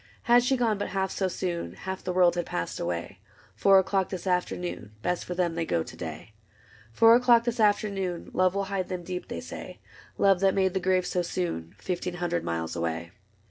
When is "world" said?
2.11-2.33